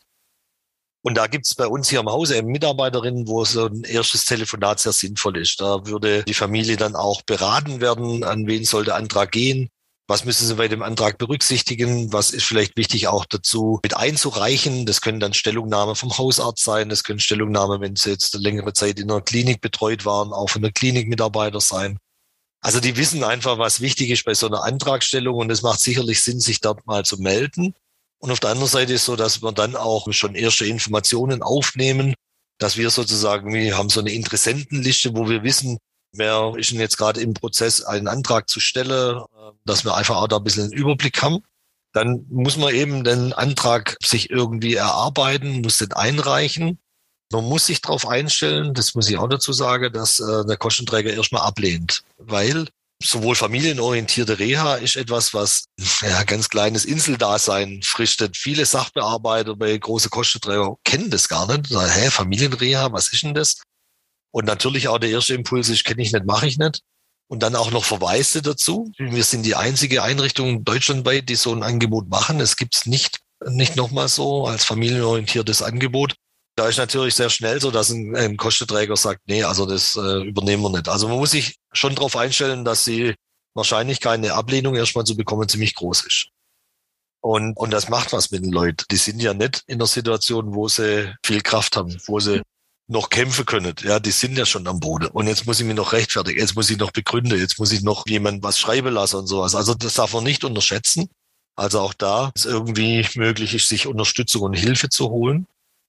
[1.03, 4.27] Und da gibt es bei uns hier im Hause eben Mitarbeiterinnen, wo so ein erstes
[4.27, 5.61] Telefonat sehr sinnvoll ist.
[5.61, 9.71] Da würde die Familie dann auch beraten werden, an wen soll der Antrag gehen,
[10.07, 12.13] was müssen Sie bei dem Antrag berücksichtigen?
[12.13, 14.87] Was ist vielleicht wichtig auch dazu mit einzureichen?
[14.87, 16.89] Das können dann Stellungnahmen vom Hausarzt sein.
[16.89, 20.63] Das können Stellungnahmen, wenn Sie jetzt längere Zeit in einer Klinik betreut waren, auch von
[20.63, 21.99] der Klinikmitarbeiter sein.
[22.61, 26.23] Also die wissen einfach, was wichtig ist bei so einer Antragstellung und es macht sicherlich
[26.23, 27.75] Sinn, sich dort mal zu melden.
[28.19, 32.15] Und auf der anderen Seite ist so, dass wir dann auch schon erste Informationen aufnehmen,
[32.59, 35.79] dass wir sozusagen, wir haben so eine Interessentenliste, wo wir wissen,
[36.13, 39.23] wer ist denn jetzt gerade im Prozess, einen Antrag zu stellen,
[39.65, 41.39] dass wir einfach auch da ein bisschen einen Überblick haben.
[41.93, 46.81] Dann muss man eben den Antrag sich irgendwie erarbeiten, muss den einreichen.
[47.33, 51.13] Man muss sich darauf einstellen, das muss ich auch dazu sagen, dass äh, der Kostenträger
[51.13, 52.67] erstmal ablehnt, weil
[53.03, 55.65] sowohl familienorientierte Reha ist etwas, was
[56.03, 58.37] ja, ganz kleines Inseldasein fristet.
[58.37, 61.69] Viele Sachbearbeiter bei große Kostenträger kennen das gar nicht.
[61.69, 63.63] Sagen, hä, Familienreha, was ist denn das?
[64.31, 66.83] Und natürlich auch der erste Impuls ist, kenne ich nicht, mache ich nicht.
[67.31, 68.91] Und dann auch noch Verweise dazu.
[68.97, 72.41] Wir sind die einzige Einrichtung deutschlandweit, die so ein Angebot machen.
[72.41, 76.15] Es gibt es nicht, nicht nochmal so als familienorientiertes Angebot
[76.59, 80.25] da ist natürlich sehr schnell so, dass ein, ein Kostenträger sagt, nee, also das äh,
[80.25, 80.89] übernehmen wir nicht.
[80.89, 83.15] Also man muss sich schon darauf einstellen, dass die
[83.55, 86.29] Wahrscheinlichkeit, eine Ablehnung erstmal zu bekommen, ziemlich groß ist.
[87.21, 88.85] Und, und das macht was mit den Leuten.
[88.91, 92.43] Die sind ja nicht in der Situation, wo sie viel Kraft haben, wo sie
[92.89, 93.75] noch kämpfen können.
[93.83, 95.07] Ja, die sind ja schon am Boden.
[95.07, 97.83] Und jetzt muss ich mich noch rechtfertigen, jetzt muss ich noch begründen, jetzt muss ich
[97.83, 99.55] noch jemand was schreiben lassen und sowas.
[99.55, 101.09] Also das darf man nicht unterschätzen.
[101.55, 105.47] Also auch da ist irgendwie möglich, sich Unterstützung und Hilfe zu holen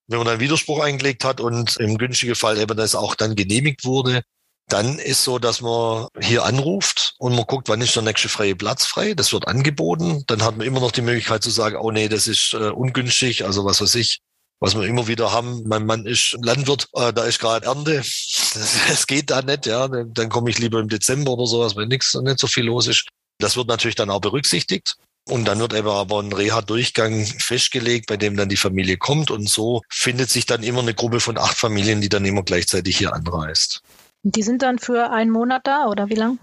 [0.10, 3.86] wenn man einen Widerspruch eingelegt hat und im günstigen Fall eben das auch dann genehmigt
[3.86, 4.24] wurde,
[4.68, 8.56] dann ist so, dass man hier anruft und man guckt, wann ist der nächste freie
[8.56, 9.14] Platz frei.
[9.14, 10.24] Das wird angeboten.
[10.28, 13.46] Dann hat man immer noch die Möglichkeit zu sagen, oh nee, das ist äh, ungünstig.
[13.46, 14.20] Also was weiß ich,
[14.60, 15.64] was wir immer wieder haben.
[15.68, 17.98] Mein Mann ist Landwirt, äh, da ist gerade Ernte.
[17.98, 19.88] Das, das geht da nicht, ja.
[19.88, 22.88] Dann, dann komme ich lieber im Dezember oder sowas, wenn nichts, nicht so viel los
[22.88, 23.08] ist.
[23.40, 24.98] Das wird natürlich dann auch berücksichtigt.
[25.30, 29.30] Und dann wird eben aber ein Reha-Durchgang festgelegt, bei dem dann die Familie kommt.
[29.30, 32.98] Und so findet sich dann immer eine Gruppe von acht Familien, die dann immer gleichzeitig
[32.98, 33.84] hier anreist.
[34.24, 36.40] Die sind dann für einen Monat da oder wie lang?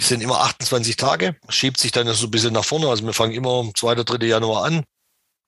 [0.00, 2.88] Die sind immer 28 Tage, schiebt sich dann so ein bisschen nach vorne.
[2.88, 3.92] Also wir fangen immer am 2.
[3.92, 4.26] oder 3.
[4.26, 4.84] Januar an.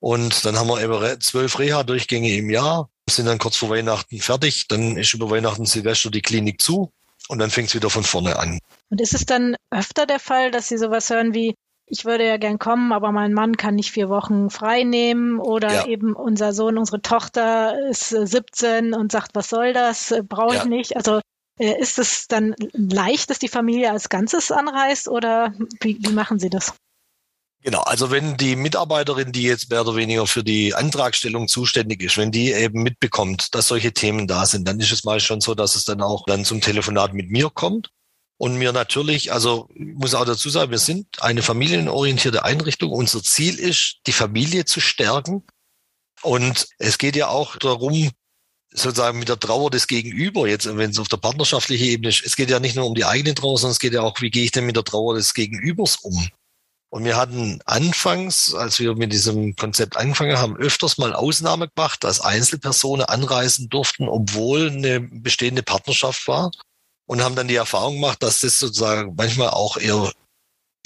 [0.00, 4.66] Und dann haben wir eben zwölf Reha-Durchgänge im Jahr, sind dann kurz vor Weihnachten fertig.
[4.68, 6.92] Dann ist über Weihnachten Silvester die Klinik zu
[7.28, 8.58] und dann fängt es wieder von vorne an.
[8.90, 11.54] Und ist es dann öfter der Fall, dass Sie sowas hören wie,
[11.90, 15.72] ich würde ja gern kommen, aber mein Mann kann nicht vier Wochen frei nehmen oder
[15.72, 15.86] ja.
[15.86, 20.68] eben unser Sohn, unsere Tochter ist 17 und sagt, was soll das, brauche ich ja.
[20.68, 20.96] nicht.
[20.96, 21.20] Also
[21.58, 26.38] äh, ist es dann leicht, dass die Familie als Ganzes anreist oder wie, wie machen
[26.38, 26.74] Sie das?
[27.62, 32.16] Genau, also wenn die Mitarbeiterin, die jetzt mehr oder weniger für die Antragstellung zuständig ist,
[32.16, 35.56] wenn die eben mitbekommt, dass solche Themen da sind, dann ist es mal schon so,
[35.56, 37.90] dass es dann auch dann zum Telefonat mit mir kommt
[38.38, 42.92] und mir natürlich, also muss auch dazu sagen, wir sind eine familienorientierte Einrichtung.
[42.92, 45.42] Unser Ziel ist, die Familie zu stärken.
[46.22, 48.10] Und es geht ja auch darum,
[48.70, 52.36] sozusagen mit der Trauer des Gegenüber, jetzt wenn es auf der partnerschaftlichen Ebene ist, es
[52.36, 54.44] geht ja nicht nur um die eigene Trauer, sondern es geht ja auch, wie gehe
[54.44, 56.28] ich denn mit der Trauer des Gegenübers um?
[56.90, 62.04] Und wir hatten anfangs, als wir mit diesem Konzept angefangen haben, öfters mal Ausnahme gemacht,
[62.04, 66.50] dass Einzelpersonen anreisen durften, obwohl eine bestehende Partnerschaft war
[67.08, 70.12] und haben dann die Erfahrung gemacht, dass das sozusagen manchmal auch eher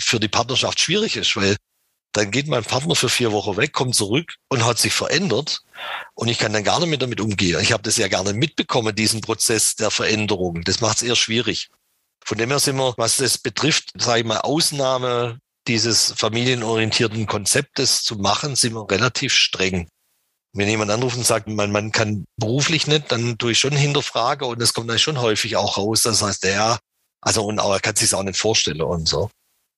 [0.00, 1.56] für die Partnerschaft schwierig ist, weil
[2.12, 5.62] dann geht mein Partner für vier Wochen weg, kommt zurück und hat sich verändert
[6.14, 7.60] und ich kann dann gar nicht mehr damit umgehen.
[7.60, 10.62] Ich habe das ja gerne mitbekommen, diesen Prozess der Veränderung.
[10.62, 11.70] Das macht es eher schwierig.
[12.24, 18.04] Von dem her sind wir, was das betrifft, sage ich mal, Ausnahme dieses familienorientierten Konzeptes
[18.04, 19.88] zu machen, sind wir relativ streng.
[20.54, 24.44] Wenn jemand anruft und sagt, mein Mann kann beruflich nicht, dann tue ich schon hinterfrage
[24.44, 26.02] und es kommt dann schon häufig auch raus.
[26.02, 26.78] Das heißt, ja,
[27.22, 29.30] also und auch, er kann sich auch nicht vorstellen und so.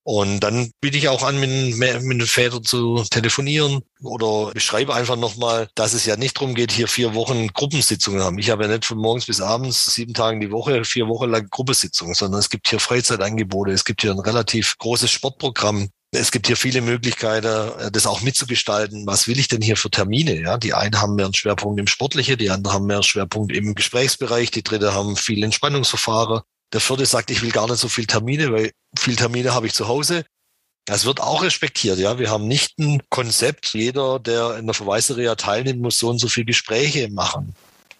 [0.06, 5.16] Und dann biete ich auch an, mit, mit den Vätern zu telefonieren oder beschreibe einfach
[5.16, 8.38] nochmal, dass es ja nicht darum geht, hier vier Wochen Gruppensitzungen haben.
[8.38, 11.48] Ich habe ja nicht von morgens bis abends, sieben Tagen die Woche, vier Wochen lang
[11.48, 15.88] Gruppensitzungen, sondern es gibt hier Freizeitangebote, es gibt hier ein relativ großes Sportprogramm.
[16.14, 19.06] Es gibt hier viele Möglichkeiten, das auch mitzugestalten.
[19.06, 20.40] Was will ich denn hier für Termine?
[20.40, 23.52] Ja, die einen haben mehr einen Schwerpunkt im Sportliche, die anderen haben mehr einen Schwerpunkt
[23.54, 26.42] im Gesprächsbereich, die dritte haben viel Entspannungsverfahren.
[26.72, 29.74] Der vierte sagt, ich will gar nicht so viel Termine, weil viel Termine habe ich
[29.74, 30.24] zu Hause.
[30.86, 32.18] Das wird auch respektiert, ja.
[32.18, 33.72] Wir haben nicht ein Konzept.
[33.72, 37.54] Jeder, der in der Verweisereha teilnimmt, muss so und so viel Gespräche machen.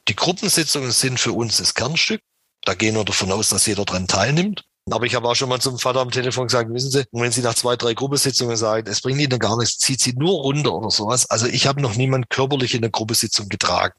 [0.06, 2.20] Die Gruppensitzungen sind für uns das Kernstück.
[2.62, 4.64] Da gehen wir davon aus, dass jeder dran teilnimmt.
[4.90, 7.40] Aber ich habe auch schon mal zum Vater am Telefon gesagt, wissen Sie, wenn Sie
[7.40, 10.90] nach zwei, drei Gruppensitzungen sagen, es bringt Ihnen gar nichts, zieht Sie nur runter oder
[10.90, 11.28] sowas.
[11.30, 13.94] Also ich habe noch niemand körperlich in der Gruppensitzung getragen.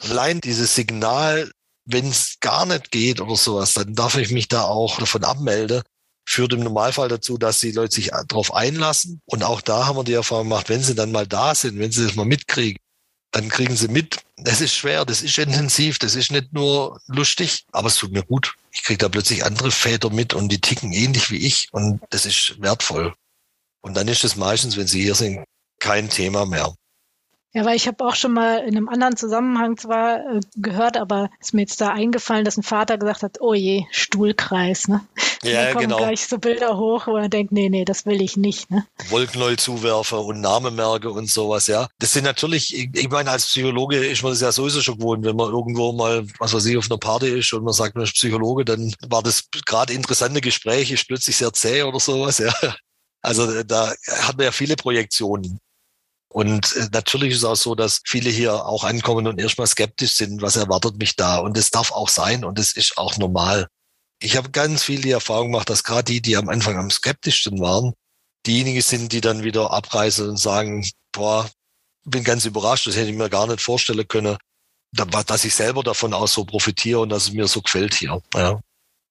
[0.00, 1.50] Allein dieses Signal,
[1.86, 5.82] wenn es gar nicht geht oder sowas, dann darf ich mich da auch davon abmelden.
[6.24, 9.20] Führt im Normalfall dazu, dass die Leute sich darauf einlassen.
[9.24, 11.90] Und auch da haben wir die Erfahrung gemacht, wenn sie dann mal da sind, wenn
[11.90, 12.78] sie das mal mitkriegen,
[13.32, 14.20] dann kriegen sie mit.
[14.36, 18.22] Das ist schwer, das ist intensiv, das ist nicht nur lustig, aber es tut mir
[18.22, 18.54] gut.
[18.70, 22.26] Ich kriege da plötzlich andere Väter mit und die ticken ähnlich wie ich und das
[22.26, 23.14] ist wertvoll.
[23.80, 25.44] Und dann ist es meistens, wenn sie hier sind,
[25.80, 26.74] kein Thema mehr.
[27.54, 31.30] Ja, weil ich habe auch schon mal in einem anderen Zusammenhang zwar äh, gehört, aber
[31.40, 35.00] ist mir jetzt da eingefallen, dass ein Vater gesagt hat, oh je, Stuhlkreis, ne?
[35.42, 35.96] Ja, da kommen genau.
[35.96, 38.86] gleich so Bilder hoch, wo er denkt, nee, nee, das will ich nicht, ne?
[39.08, 41.88] Wolkenneul-Zuwerfer und Namenmerke und sowas, ja.
[41.98, 45.24] Das sind natürlich, ich, ich meine, als Psychologe ist man das ja sowieso schon gewohnt,
[45.24, 48.04] wenn man irgendwo mal, was weiß ich, auf einer Party ist und man sagt, man
[48.04, 52.52] ist Psychologe, dann war das gerade interessante Gespräch, ist plötzlich sehr zäh oder sowas, ja.
[53.22, 55.60] Also da hat man ja viele Projektionen.
[56.28, 60.16] Und äh, natürlich ist es auch so, dass viele hier auch ankommen und erstmal skeptisch
[60.16, 61.38] sind, was erwartet mich da.
[61.38, 63.68] Und das darf auch sein und das ist auch normal.
[64.20, 67.60] Ich habe ganz viel die Erfahrung gemacht, dass gerade die, die am Anfang am skeptischsten
[67.60, 67.94] waren,
[68.46, 71.48] diejenigen sind, die dann wieder abreisen und sagen, boah,
[72.04, 74.36] bin ganz überrascht, das hätte ich mir gar nicht vorstellen können,
[74.92, 78.20] dass ich selber davon auch so profitiere und dass es mir so gefällt hier.
[78.34, 78.60] Ja.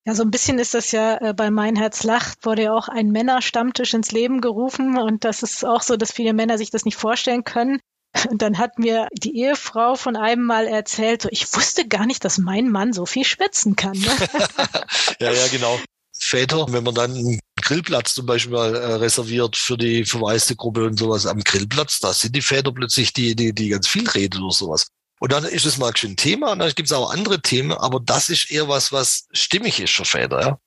[0.07, 2.87] Ja, so ein bisschen ist das ja äh, bei Mein Herz lacht, wurde ja auch
[2.87, 6.85] ein Männerstammtisch ins Leben gerufen und das ist auch so, dass viele Männer sich das
[6.85, 7.81] nicht vorstellen können.
[8.29, 12.23] Und dann hat mir die Ehefrau von einem mal erzählt, so, ich wusste gar nicht,
[12.23, 13.97] dass mein Mann so viel schwitzen kann.
[13.97, 14.07] Ne?
[15.19, 15.77] ja, ja, genau.
[16.17, 20.85] Väter, wenn man dann einen Grillplatz zum Beispiel mal äh, reserviert für die verwaiste Gruppe
[20.85, 24.41] und sowas am Grillplatz, da sind die Väter plötzlich die, die, die ganz viel reden
[24.41, 24.87] oder sowas.
[25.19, 27.99] Und dann ist es mal ein Thema und dann gibt es auch andere Themen, aber
[27.99, 30.41] das ist eher was, was stimmig ist für Väter.
[30.41, 30.59] Ja?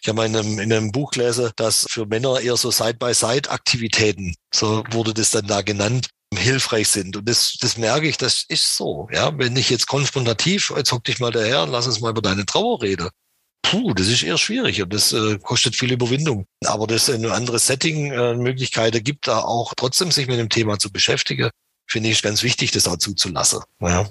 [0.00, 4.82] Ich habe in einem, in einem Buch gelesen, dass für Männer eher so Side-by-Side-Aktivitäten, so
[4.90, 7.16] wurde das dann da genannt, hilfreich sind.
[7.16, 9.08] Und das, das merke ich, das ist so.
[9.12, 12.22] Ja, wenn ich jetzt konfrontativ, jetzt hock dich mal daher und lass uns mal über
[12.22, 13.10] deine Trauer reden.
[13.62, 16.46] Puh, das ist eher schwierig und das äh, kostet viel Überwindung.
[16.64, 20.48] Aber das ist ein anderes Setting, äh, Möglichkeiten gibt da auch trotzdem sich mit dem
[20.48, 21.50] Thema zu beschäftigen
[21.86, 23.60] finde ich ganz wichtig, das auch zuzulassen.
[23.80, 24.06] Ja.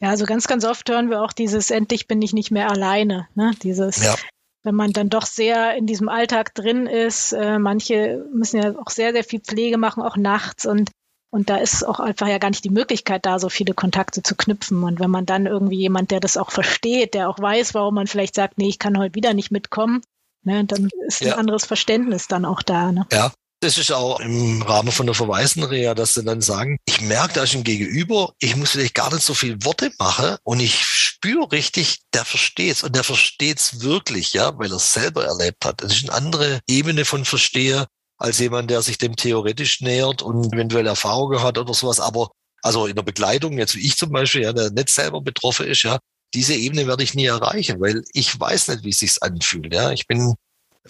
[0.00, 3.28] Ja, also ganz, ganz oft hören wir auch dieses, endlich bin ich nicht mehr alleine.
[3.34, 3.52] Ne?
[3.62, 4.14] Dieses, ja.
[4.62, 7.32] wenn man dann doch sehr in diesem Alltag drin ist.
[7.32, 10.66] Äh, manche müssen ja auch sehr, sehr viel Pflege machen, auch nachts.
[10.66, 10.90] Und,
[11.30, 14.34] und da ist auch einfach ja gar nicht die Möglichkeit da, so viele Kontakte zu
[14.34, 14.82] knüpfen.
[14.82, 18.06] Und wenn man dann irgendwie jemand, der das auch versteht, der auch weiß, warum man
[18.06, 20.02] vielleicht sagt, nee, ich kann heute wieder nicht mitkommen,
[20.42, 21.32] ne, dann ist ja.
[21.32, 22.92] ein anderes Verständnis dann auch da.
[22.92, 23.06] Ne?
[23.12, 27.34] Ja, das ist auch im Rahmen von der Verweisenreha, dass sie dann sagen, ich merke,
[27.34, 30.84] da ist ein Gegenüber, ich muss vielleicht gar nicht so viel Worte machen und ich
[30.84, 35.82] spüre richtig, der versteht's und der versteht's wirklich, ja, weil er es selber erlebt hat.
[35.82, 37.86] Das ist eine andere Ebene von Versteher
[38.18, 42.00] als jemand, der sich dem theoretisch nähert und eventuell Erfahrungen hat oder sowas.
[42.00, 42.30] Aber
[42.62, 45.82] also in der Begleitung, jetzt wie ich zum Beispiel, ja, der nicht selber betroffen ist,
[45.82, 45.98] ja,
[46.34, 49.72] diese Ebene werde ich nie erreichen, weil ich weiß nicht, wie es sich anfühlt.
[49.72, 50.34] Ja, ich bin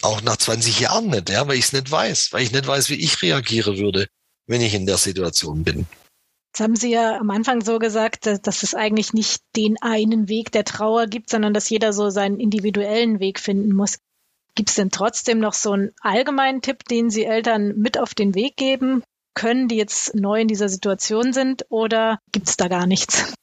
[0.03, 2.89] auch nach 20 Jahren nicht, ja, weil ich es nicht weiß, weil ich nicht weiß,
[2.89, 4.07] wie ich reagiere würde,
[4.45, 5.85] wenn ich in der Situation bin.
[6.53, 10.51] Jetzt haben Sie ja am Anfang so gesagt, dass es eigentlich nicht den einen Weg
[10.51, 13.99] der Trauer gibt, sondern dass jeder so seinen individuellen Weg finden muss.
[14.55, 18.33] Gibt es denn trotzdem noch so einen allgemeinen Tipp, den Sie Eltern mit auf den
[18.33, 19.03] Weg geben
[19.35, 23.33] können, die jetzt neu in dieser Situation sind, oder gibt es da gar nichts?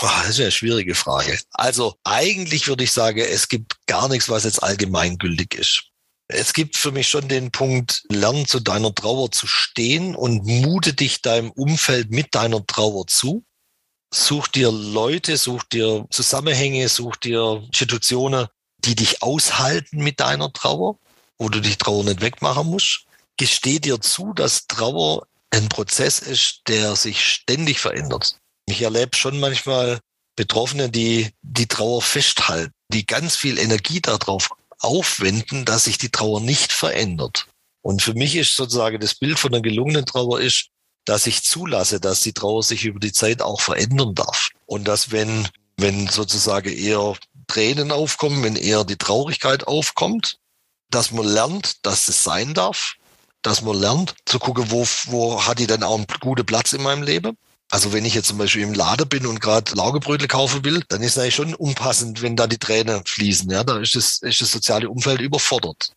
[0.00, 1.38] Das ist eine schwierige Frage.
[1.52, 5.84] Also eigentlich würde ich sagen, es gibt gar nichts, was jetzt allgemeingültig ist.
[6.28, 10.92] Es gibt für mich schon den Punkt, lern zu deiner Trauer zu stehen und mute
[10.92, 13.44] dich deinem Umfeld mit deiner Trauer zu.
[14.12, 20.98] Such dir Leute, such dir Zusammenhänge, such dir Institutionen, die dich aushalten mit deiner Trauer.
[21.38, 23.04] wo du die Trauer nicht wegmachen musst.
[23.36, 28.40] Gesteh dir zu, dass Trauer ein Prozess ist, der sich ständig verändert.
[28.66, 30.00] Ich erlebe schon manchmal
[30.36, 34.50] Betroffene, die die Trauer festhalten, die ganz viel Energie darauf
[34.80, 37.46] aufwenden, dass sich die Trauer nicht verändert.
[37.82, 40.68] Und für mich ist sozusagen das Bild von einer gelungenen Trauer ist,
[41.04, 44.50] dass ich zulasse, dass die Trauer sich über die Zeit auch verändern darf.
[44.66, 50.38] Und dass wenn, wenn sozusagen eher Tränen aufkommen, wenn eher die Traurigkeit aufkommt,
[50.90, 52.94] dass man lernt, dass es sein darf,
[53.42, 56.82] dass man lernt zu gucken, wo, wo hat die denn auch einen guten Platz in
[56.82, 57.36] meinem Leben.
[57.70, 61.02] Also wenn ich jetzt zum Beispiel im Laden bin und gerade Laugebrötel kaufen will, dann
[61.02, 63.50] ist es eigentlich schon unpassend, wenn da die Tränen fließen.
[63.50, 65.90] Ja, da ist das, ist das soziale Umfeld überfordert.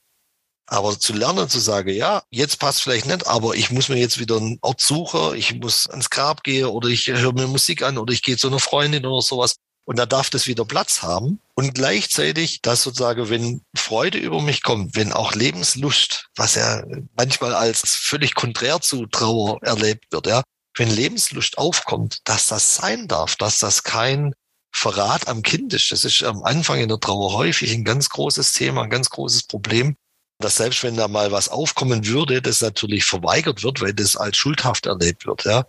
[0.65, 4.19] Aber zu lernen, zu sagen, ja, jetzt passt vielleicht nicht, aber ich muss mir jetzt
[4.19, 7.97] wieder einen Ort suchen, ich muss ans Grab gehen oder ich höre mir Musik an
[7.97, 9.55] oder ich gehe zu einer Freundin oder sowas.
[9.86, 11.39] Und da darf das wieder Platz haben.
[11.55, 16.84] Und gleichzeitig, dass sozusagen, wenn Freude über mich kommt, wenn auch Lebenslust, was ja
[17.15, 20.43] manchmal als völlig konträr zu Trauer erlebt wird, ja,
[20.79, 24.33] wenn Lebenslust aufkommt, dass das sein darf, dass das kein
[24.71, 25.91] Verrat am Kind ist.
[25.91, 29.43] Das ist am Anfang in der Trauer häufig ein ganz großes Thema, ein ganz großes
[29.43, 29.95] Problem
[30.39, 34.37] dass selbst wenn da mal was aufkommen würde, das natürlich verweigert wird, weil das als
[34.37, 35.65] schuldhaft erlebt wird, ja.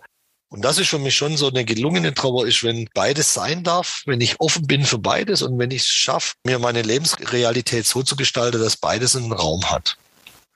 [0.49, 4.01] Und das ist für mich schon so eine gelungene Trauer ist, wenn beides sein darf,
[4.05, 8.03] wenn ich offen bin für beides und wenn ich es schaffe, mir meine Lebensrealität so
[8.03, 9.97] zu gestalten, dass beides einen Raum hat.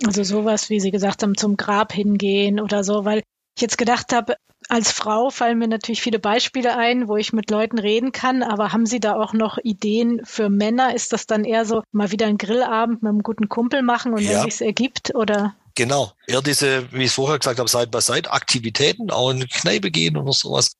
[0.05, 3.23] Also sowas, wie Sie gesagt haben, zum Grab hingehen oder so, weil
[3.55, 4.35] ich jetzt gedacht habe,
[4.67, 8.73] als Frau fallen mir natürlich viele Beispiele ein, wo ich mit Leuten reden kann, aber
[8.73, 10.95] haben Sie da auch noch Ideen für Männer?
[10.95, 14.21] Ist das dann eher so mal wieder ein Grillabend mit einem guten Kumpel machen und
[14.21, 14.31] ja.
[14.31, 15.55] wenn sich's ergibt oder?
[15.75, 19.41] Genau, eher diese, wie ich es vorher gesagt habe, Side by Side Aktivitäten, auch in
[19.41, 20.71] die Kneipe gehen oder sowas.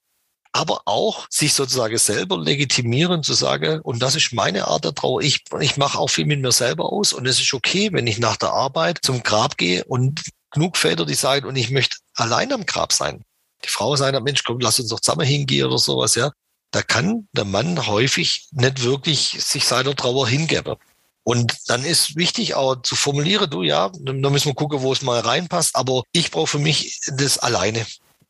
[0.53, 5.21] Aber auch sich sozusagen selber legitimieren zu sagen, und das ist meine Art der Trauer.
[5.21, 8.19] Ich, ich mache auch viel mit mir selber aus und es ist okay, wenn ich
[8.19, 10.21] nach der Arbeit zum Grab gehe und
[10.55, 13.23] genug Väter, die sagen, und ich möchte allein am Grab sein
[13.65, 16.31] die Frau sagt, Mensch, komm, lass uns doch zusammen hingehen oder sowas, ja.
[16.71, 20.75] Da kann der Mann häufig nicht wirklich sich seiner Trauer hingeben.
[21.23, 25.01] Und dann ist wichtig auch zu formulieren, du ja, da müssen wir gucken, wo es
[25.01, 27.85] mal reinpasst, aber ich brauche für mich das alleine.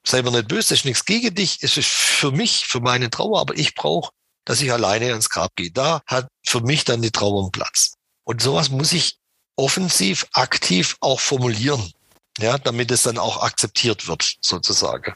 [0.05, 3.09] Sei mir nicht böse, das ist nichts gegen dich, es ist für mich, für meine
[3.09, 4.11] Trauer, aber ich brauche,
[4.45, 5.71] dass ich alleine ans Grab gehe.
[5.71, 7.95] Da hat für mich dann die Trauer einen Platz.
[8.23, 9.17] Und sowas muss ich
[9.57, 11.91] offensiv, aktiv auch formulieren
[12.39, 15.13] ja, damit es dann auch akzeptiert wird, sozusagen.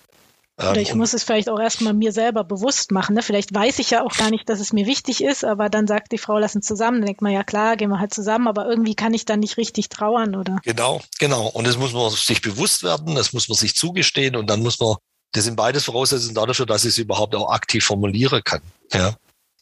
[0.59, 3.15] Oder ich ähm, muss es vielleicht auch erstmal mir selber bewusst machen.
[3.15, 3.21] Ne?
[3.21, 6.11] Vielleicht weiß ich ja auch gar nicht, dass es mir wichtig ist, aber dann sagt
[6.11, 6.99] die Frau, lass uns zusammen.
[6.99, 9.57] Dann denkt man, ja klar, gehen wir halt zusammen, aber irgendwie kann ich dann nicht
[9.57, 10.59] richtig trauern, oder?
[10.63, 11.47] Genau, genau.
[11.47, 14.79] Und das muss man sich bewusst werden, das muss man sich zugestehen und dann muss
[14.81, 14.97] man,
[15.31, 18.61] das sind beides Voraussetzungen dafür, dass ich es überhaupt auch aktiv formulieren kann.
[18.91, 19.15] Ja.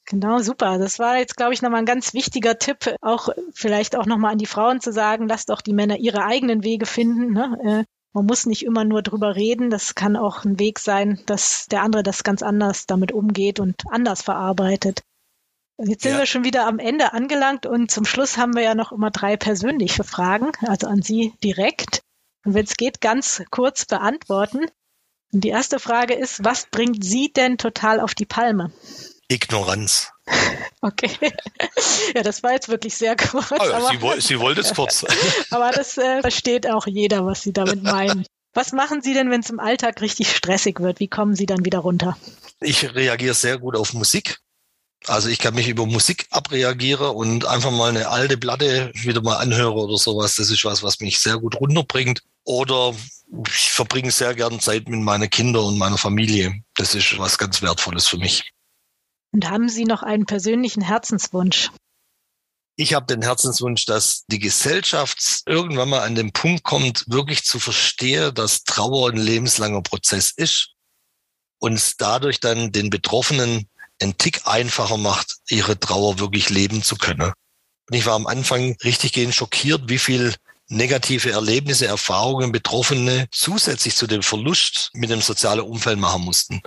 [0.09, 0.77] Genau, super.
[0.77, 4.37] Das war jetzt, glaube ich, nochmal ein ganz wichtiger Tipp, auch vielleicht auch nochmal an
[4.37, 7.33] die Frauen zu sagen, lasst doch die Männer ihre eigenen Wege finden.
[7.33, 7.57] Ne?
[7.63, 9.69] Äh, man muss nicht immer nur drüber reden.
[9.69, 13.83] Das kann auch ein Weg sein, dass der andere das ganz anders damit umgeht und
[13.89, 15.03] anders verarbeitet.
[15.77, 16.19] Jetzt sind ja.
[16.19, 19.35] wir schon wieder am Ende angelangt und zum Schluss haben wir ja noch immer drei
[19.35, 22.01] persönliche Fragen, also an Sie direkt.
[22.45, 24.65] Und wenn es geht, ganz kurz beantworten.
[25.33, 28.71] Und die erste Frage ist, was bringt Sie denn total auf die Palme?
[29.27, 30.11] Ignoranz.
[30.81, 31.11] Okay.
[32.15, 33.51] Ja, das war jetzt wirklich sehr kurz.
[33.51, 35.05] Oh ja, sie, sie wollte es kurz.
[35.51, 38.25] aber das äh, versteht auch jeder, was Sie damit meinen.
[38.53, 40.99] Was machen Sie denn, wenn es im Alltag richtig stressig wird?
[40.99, 42.17] Wie kommen Sie dann wieder runter?
[42.61, 44.39] Ich reagiere sehr gut auf Musik.
[45.05, 49.37] Also ich kann mich über Musik abreagieren und einfach mal eine alte Platte wieder mal
[49.37, 50.35] anhören oder sowas.
[50.35, 52.23] Das ist was, was mich sehr gut runterbringt.
[52.45, 52.95] Oder
[53.47, 56.63] ich verbringe sehr gern Zeit mit meinen Kindern und meiner Familie.
[56.75, 58.53] Das ist was ganz Wertvolles für mich.
[59.33, 61.71] Und haben Sie noch einen persönlichen Herzenswunsch?
[62.79, 67.59] Ich habe den Herzenswunsch, dass die Gesellschaft irgendwann mal an den Punkt kommt, wirklich zu
[67.59, 70.73] verstehen, dass Trauer ein lebenslanger Prozess ist
[71.59, 73.67] und es dadurch dann den Betroffenen
[73.99, 77.33] einen Tick einfacher macht, ihre Trauer wirklich leben zu können.
[77.89, 80.35] Und ich war am Anfang richtig gehend schockiert, wie viel
[80.67, 86.61] negative Erlebnisse, Erfahrungen Betroffene zusätzlich zu dem Verlust mit dem sozialen Umfeld machen mussten.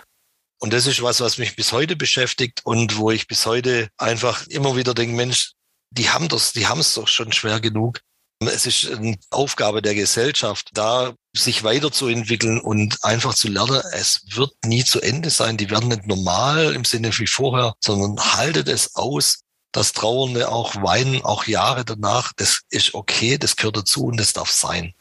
[0.61, 4.46] Und das ist was, was mich bis heute beschäftigt und wo ich bis heute einfach
[4.49, 5.53] immer wieder denke, Mensch,
[5.90, 8.01] die haben das, die haben es doch schon schwer genug.
[8.40, 14.53] Es ist eine Aufgabe der Gesellschaft, da sich weiterzuentwickeln und einfach zu lernen, es wird
[14.64, 15.57] nie zu Ende sein.
[15.57, 19.40] Die werden nicht normal im Sinne wie vorher, sondern haltet es aus,
[19.73, 22.33] dass Trauernde auch weinen, auch Jahre danach.
[22.37, 24.94] Das ist okay, das gehört dazu und das darf sein.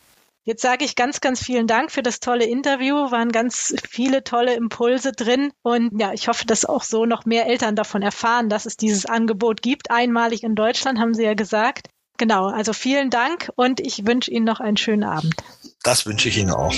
[0.49, 3.11] Jetzt sage ich ganz, ganz vielen Dank für das tolle Interview.
[3.11, 5.51] Waren ganz viele tolle Impulse drin.
[5.61, 9.05] Und ja, ich hoffe, dass auch so noch mehr Eltern davon erfahren, dass es dieses
[9.05, 9.91] Angebot gibt.
[9.91, 11.89] Einmalig in Deutschland, haben Sie ja gesagt.
[12.17, 15.35] Genau, also vielen Dank und ich wünsche Ihnen noch einen schönen Abend.
[15.83, 16.73] Das wünsche ich Ihnen auch.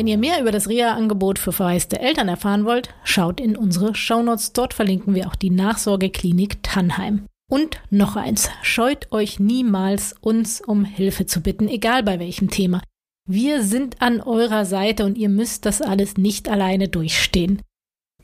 [0.00, 4.54] Wenn ihr mehr über das REA-Angebot für verwaiste Eltern erfahren wollt, schaut in unsere Shownotes.
[4.54, 7.26] Dort verlinken wir auch die Nachsorgeklinik Tannheim.
[7.52, 12.80] Und noch eins, scheut euch niemals, uns um Hilfe zu bitten, egal bei welchem Thema.
[13.28, 17.60] Wir sind an eurer Seite und ihr müsst das alles nicht alleine durchstehen.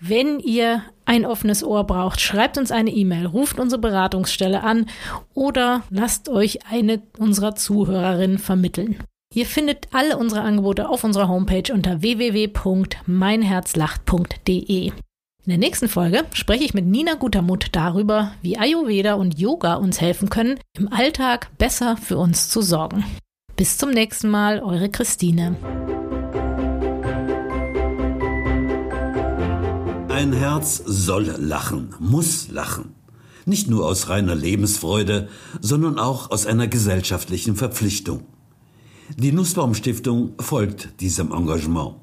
[0.01, 4.87] Wenn ihr ein offenes Ohr braucht, schreibt uns eine E-Mail, ruft unsere Beratungsstelle an
[5.35, 8.97] oder lasst euch eine unserer Zuhörerinnen vermitteln.
[9.37, 14.87] Ihr findet alle unsere Angebote auf unserer Homepage unter www.meinherzlacht.de.
[14.87, 14.93] In
[15.45, 20.31] der nächsten Folge spreche ich mit Nina Gutermut darüber, wie Ayurveda und Yoga uns helfen
[20.31, 23.05] können, im Alltag besser für uns zu sorgen.
[23.57, 25.57] Bis zum nächsten Mal, eure Christine.
[30.09, 32.95] Ein Herz soll lachen, muss lachen.
[33.45, 35.29] Nicht nur aus reiner Lebensfreude,
[35.61, 38.25] sondern auch aus einer gesellschaftlichen Verpflichtung.
[39.15, 41.95] Die Nussbaum Stiftung folgt diesem Engagement.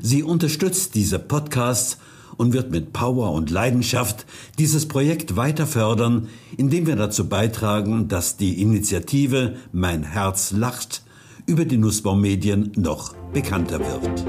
[0.00, 1.98] Sie unterstützt diese Podcasts
[2.36, 4.24] und wird mit Power und Leidenschaft
[4.58, 11.02] dieses Projekt weiter fördern, indem wir dazu beitragen, dass die Initiative Mein Herz lacht
[11.46, 14.24] über die Nussbaum Medien noch bekannter wird.